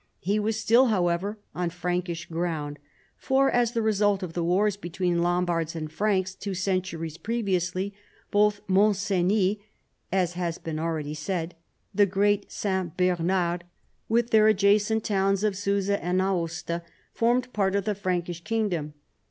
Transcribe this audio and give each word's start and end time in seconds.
He 0.19 0.39
was 0.39 0.59
still, 0.59 0.87
however, 0.87 1.37
on 1.53 1.69
Prankish 1.69 2.27
ground, 2.27 2.79
for, 3.17 3.51
as 3.51 3.73
the 3.73 3.83
result 3.83 4.23
of 4.23 4.33
the 4.33 4.43
wars 4.43 4.75
between 4.75 5.21
Lombards 5.21 5.75
and 5.75 5.91
Franks 5.91 6.33
two 6.33 6.55
centuries 6.55 7.19
previous!}^, 7.19 7.91
both 8.31 8.61
Mont 8.67 8.95
Cenis 8.95 9.57
and 9.57 9.59
(as 10.23 10.33
has 10.33 10.57
been 10.57 10.79
already 10.79 11.13
said) 11.13 11.53
the 11.93 12.07
Great 12.07 12.51
St. 12.51 12.97
Bernard 12.97 13.63
with 14.09 14.31
their 14.31 14.47
adjacent 14.47 15.03
towns 15.03 15.43
of 15.43 15.55
Susa 15.55 16.03
and. 16.03 16.19
Aosta 16.19 16.81
formed 17.13 17.53
part 17.53 17.75
of 17.75 17.85
the 17.85 17.93
Prankish 17.93 18.43
kingdom. 18.43 18.95